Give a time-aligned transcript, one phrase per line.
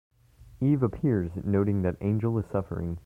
[0.61, 2.97] Eve appears, noting that Angel is suffering.